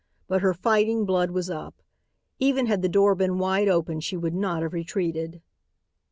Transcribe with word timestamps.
But 0.27 0.41
her 0.41 0.55
fighting 0.55 1.05
blood 1.05 1.29
was 1.29 1.47
up. 1.47 1.75
Even 2.39 2.65
had 2.65 2.81
the 2.81 2.89
door 2.89 3.13
been 3.13 3.37
wide 3.37 3.67
open 3.67 3.99
she 3.99 4.17
would 4.17 4.33
not 4.33 4.63
have 4.63 4.73
retreated. 4.73 5.43